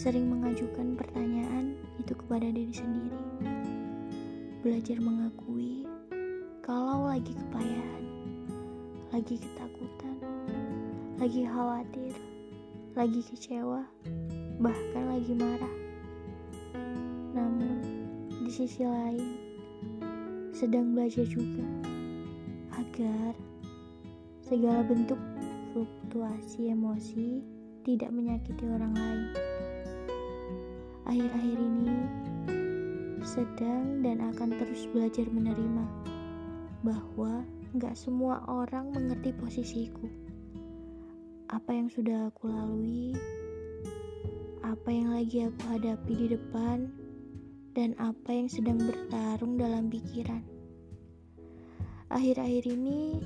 sering 0.00 0.32
mengajukan 0.32 0.96
pertanyaan 0.96 1.76
itu 2.00 2.16
kepada 2.16 2.48
diri 2.48 2.72
sendiri. 2.72 3.20
Belajar 4.64 4.96
mengakui 4.96 5.84
kalau 6.64 7.04
lagi 7.04 7.36
kepayahan, 7.36 8.04
lagi 9.12 9.36
ketakutan, 9.36 10.16
lagi 11.20 11.44
khawatir, 11.44 12.16
lagi 12.96 13.20
kecewa, 13.28 13.84
bahkan 14.64 15.04
lagi 15.04 15.36
marah. 15.36 15.76
Namun, 17.36 17.84
di 18.40 18.48
sisi 18.48 18.88
lain, 18.88 19.36
sedang 20.56 20.96
belajar 20.96 21.28
juga 21.28 21.68
agar 22.72 23.36
segala 24.48 24.80
bentuk 24.80 25.20
fluktuasi 25.76 26.72
emosi 26.72 27.44
tidak 27.84 28.08
menyakiti 28.16 28.64
orang 28.64 28.96
lain. 28.96 29.49
Akhir-akhir 31.10 31.58
ini 31.58 31.90
sedang 33.26 33.98
dan 33.98 34.22
akan 34.30 34.54
terus 34.54 34.86
belajar 34.94 35.26
menerima 35.26 35.82
bahwa 36.86 37.42
gak 37.82 37.98
semua 37.98 38.46
orang 38.46 38.94
mengerti 38.94 39.34
posisiku. 39.34 40.06
Apa 41.50 41.74
yang 41.74 41.90
sudah 41.90 42.30
aku 42.30 42.46
lalui, 42.46 43.18
apa 44.62 44.86
yang 44.86 45.10
lagi 45.10 45.50
aku 45.50 45.58
hadapi 45.74 46.14
di 46.14 46.26
depan, 46.30 46.86
dan 47.74 47.98
apa 47.98 48.30
yang 48.30 48.46
sedang 48.46 48.78
bertarung 48.78 49.58
dalam 49.58 49.90
pikiran. 49.90 50.46
Akhir-akhir 52.06 52.70
ini 52.70 53.18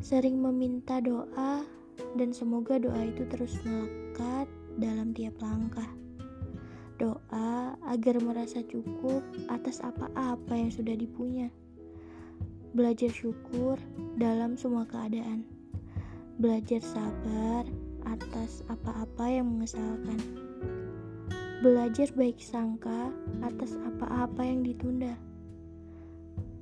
sering 0.00 0.40
meminta 0.40 0.96
doa 1.04 1.60
dan 2.16 2.32
semoga 2.32 2.80
doa 2.80 3.04
itu 3.04 3.28
terus 3.28 3.52
melekat 3.68 4.48
dalam 4.80 5.12
tiap 5.12 5.36
langkah. 5.44 6.07
Doa 6.98 7.78
agar 7.86 8.18
merasa 8.18 8.58
cukup 8.66 9.22
atas 9.46 9.78
apa-apa 9.86 10.50
yang 10.50 10.74
sudah 10.74 10.98
dipunya. 10.98 11.46
Belajar 12.74 13.06
syukur 13.14 13.78
dalam 14.18 14.58
semua 14.58 14.82
keadaan. 14.82 15.46
Belajar 16.42 16.82
sabar 16.82 17.62
atas 18.02 18.66
apa-apa 18.66 19.30
yang 19.30 19.46
mengesalkan. 19.46 20.18
Belajar 21.62 22.10
baik 22.18 22.42
sangka 22.42 23.14
atas 23.46 23.78
apa-apa 23.78 24.42
yang 24.42 24.66
ditunda. 24.66 25.14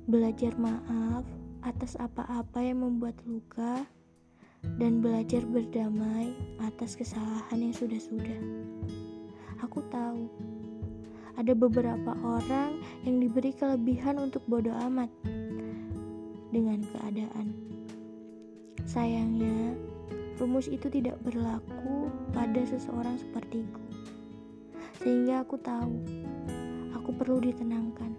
Belajar 0.05 0.53
maaf 0.61 1.25
atas 1.65 1.97
apa-apa 1.97 2.61
yang 2.61 2.85
membuat 2.85 3.17
luka 3.25 3.89
dan 4.77 5.01
belajar 5.01 5.41
berdamai 5.49 6.29
atas 6.61 6.93
kesalahan 6.93 7.57
yang 7.57 7.73
sudah-sudah. 7.73 8.41
Aku 9.65 9.81
tahu 9.89 10.29
ada 11.37 11.53
beberapa 11.53 12.17
orang 12.25 12.81
yang 13.05 13.21
diberi 13.21 13.53
kelebihan 13.53 14.17
untuk 14.17 14.41
bodoh 14.49 14.73
amat 14.89 15.09
dengan 16.49 16.81
keadaan. 16.93 17.53
Sayangnya, 18.89 19.77
rumus 20.41 20.65
itu 20.65 20.89
tidak 20.89 21.21
berlaku 21.21 22.09
pada 22.33 22.61
seseorang 22.65 23.21
sepertiku. 23.21 23.81
Sehingga 25.01 25.45
aku 25.45 25.61
tahu, 25.61 25.93
aku 26.97 27.09
perlu 27.13 27.37
ditenangkan. 27.41 28.17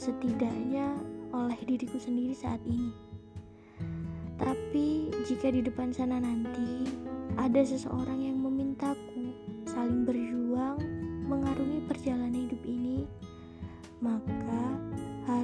Setidaknya 0.00 0.96
oleh 1.36 1.58
diriku 1.64 2.00
sendiri 2.00 2.32
saat 2.32 2.60
ini. 2.64 2.92
Tapi 4.40 5.12
jika 5.28 5.52
di 5.52 5.62
depan 5.62 5.94
sana 5.94 6.18
nanti 6.18 6.88
ada 7.38 7.62
seseorang 7.62 8.18
yang 8.26 8.41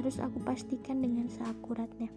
harus 0.09 0.25
aku 0.25 0.41
pastikan 0.41 1.05
dengan 1.05 1.29
seakuratnya. 1.29 2.09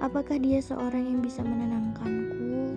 Apakah 0.00 0.40
dia 0.40 0.64
seorang 0.64 1.04
yang 1.04 1.20
bisa 1.20 1.44
menenangkanku 1.44 2.72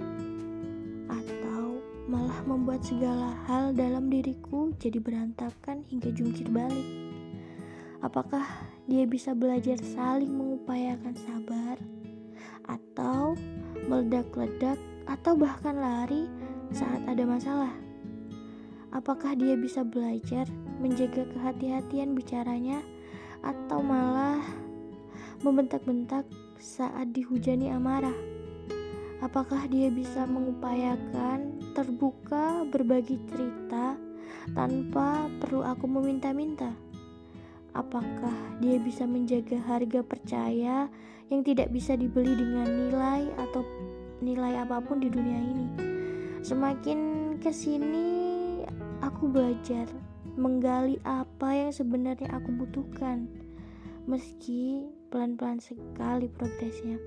atau 1.07 1.79
malah 2.11 2.35
membuat 2.43 2.83
segala 2.83 3.31
hal 3.47 3.71
dalam 3.71 4.11
diriku 4.11 4.75
jadi 4.75 4.99
berantakan 4.99 5.87
hingga 5.87 6.11
jungkir 6.11 6.51
balik? 6.51 6.83
Apakah 8.03 8.43
dia 8.91 9.07
bisa 9.07 9.31
belajar 9.31 9.79
saling 9.79 10.35
mengupayakan 10.35 11.15
sabar, 11.15 11.79
atau 12.67 13.39
meledak-ledak, 13.87 14.75
atau 15.07 15.39
bahkan 15.39 15.79
lari 15.79 16.27
saat 16.75 16.99
ada 17.07 17.23
masalah? 17.23 17.71
Apakah 18.91 19.31
dia 19.39 19.55
bisa 19.55 19.87
belajar 19.87 20.43
menjaga 20.81 21.29
kehati-hatian 21.29 22.17
bicaranya, 22.17 22.81
atau 23.45 23.85
malah 23.85 24.41
membentak-bentak 25.45 26.25
saat 26.57 27.13
dihujani 27.13 27.69
amarah? 27.69 28.17
Apakah 29.21 29.69
dia 29.69 29.93
bisa 29.93 30.25
mengupayakan 30.25 31.61
terbuka 31.77 32.65
berbagi 32.65 33.21
cerita 33.29 33.93
tanpa 34.57 35.29
perlu 35.37 35.61
aku 35.61 35.85
meminta-minta? 35.85 36.73
Apakah 37.77 38.33
dia 38.57 38.81
bisa 38.81 39.05
menjaga 39.05 39.61
harga 39.63 40.01
percaya 40.01 40.89
yang 41.29 41.41
tidak 41.45 41.69
bisa 41.69 41.93
dibeli 41.93 42.33
dengan 42.33 42.65
nilai 42.65 43.29
atau 43.37 43.61
nilai 44.19 44.57
apa 44.57 44.81
pun 44.81 44.97
di 44.99 45.07
dunia 45.07 45.37
ini? 45.37 45.67
Semakin 46.41 46.99
ke 47.37 47.53
sini, 47.53 48.09
aku 49.05 49.29
belajar 49.29 49.85
menggali 50.39 50.99
apa 51.03 51.55
yang 51.55 51.71
sebenarnya 51.71 52.31
aku 52.31 52.51
butuhkan, 52.55 53.27
meski 54.05 54.87
pelan-pelan 55.11 55.59
sekali 55.59 56.31
progresnya. 56.31 56.99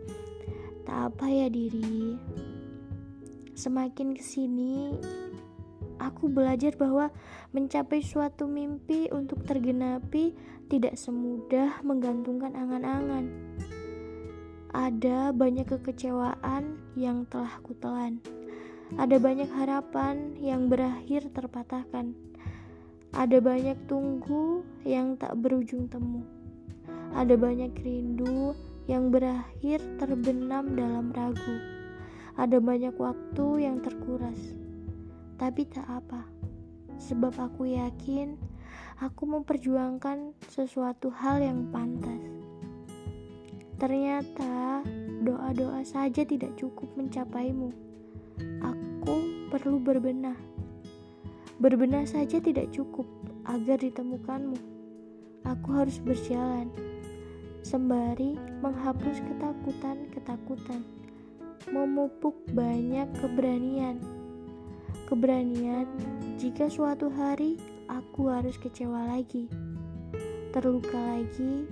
Tak 0.84 1.16
apa 1.16 1.26
ya 1.28 1.48
diri, 1.48 2.20
semakin 3.56 4.12
ke 4.12 4.22
sini 4.22 4.92
aku 6.02 6.28
belajar 6.28 6.74
bahwa 6.76 7.08
mencapai 7.54 8.02
suatu 8.02 8.44
mimpi 8.50 9.08
untuk 9.14 9.46
tergenapi 9.46 10.34
tidak 10.68 10.98
semudah 10.98 11.80
menggantungkan 11.86 12.52
angan-angan. 12.52 13.30
Ada 14.74 15.30
banyak 15.30 15.70
kekecewaan 15.70 16.82
yang 16.98 17.30
telah 17.30 17.62
kutelan. 17.62 18.18
Ada 18.98 19.22
banyak 19.22 19.48
harapan 19.54 20.34
yang 20.42 20.66
berakhir 20.66 21.30
terpatahkan. 21.30 22.12
Ada 23.14 23.38
banyak 23.38 23.78
tunggu 23.86 24.66
yang 24.82 25.14
tak 25.14 25.38
berujung 25.38 25.86
temu. 25.86 26.26
Ada 27.14 27.38
banyak 27.38 27.72
rindu 27.80 28.58
yang 28.90 29.14
berakhir 29.14 29.78
terbenam 30.02 30.74
dalam 30.74 31.14
ragu. 31.14 31.56
Ada 32.34 32.58
banyak 32.58 32.98
waktu 32.98 33.46
yang 33.62 33.78
terkuras 33.78 34.64
tapi 35.34 35.66
tak 35.66 35.86
apa, 35.90 36.22
sebab 36.98 37.34
aku 37.34 37.66
yakin 37.74 38.38
aku 39.02 39.26
memperjuangkan 39.26 40.32
sesuatu 40.46 41.10
hal 41.10 41.42
yang 41.42 41.66
pantas. 41.74 42.22
Ternyata 43.76 44.86
doa-doa 45.26 45.82
saja 45.82 46.22
tidak 46.22 46.54
cukup 46.54 46.86
mencapaimu. 46.94 47.74
Aku 48.62 49.14
perlu 49.50 49.82
berbenah. 49.82 50.53
Berbenah 51.62 52.06
saja 52.06 52.42
tidak 52.42 52.74
cukup 52.74 53.06
agar 53.46 53.78
ditemukanmu. 53.78 54.58
Aku 55.44 55.68
harus 55.76 56.00
berjalan 56.00 56.72
sembari 57.60 58.36
menghapus 58.60 59.20
ketakutan-ketakutan, 59.24 60.84
memupuk 61.72 62.36
banyak 62.52 63.08
keberanian 63.20 64.00
keberanian 65.04 65.84
jika 66.40 66.66
suatu 66.66 67.12
hari 67.12 67.60
aku 67.92 68.32
harus 68.32 68.56
kecewa 68.56 69.04
lagi, 69.14 69.46
terluka 70.50 70.96
lagi, 70.96 71.68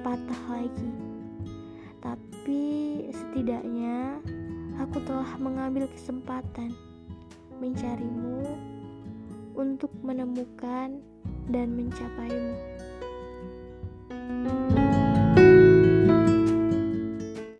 patah 0.00 0.42
lagi. 0.48 0.90
Tapi 2.00 2.62
setidaknya 3.12 4.18
aku 4.80 4.98
telah 5.04 5.36
mengambil 5.36 5.84
kesempatan 5.92 6.72
mencarimu 7.60 8.56
untuk 9.80 9.96
menemukan 10.04 11.00
dan 11.48 11.72
mencapaimu. 11.72 12.52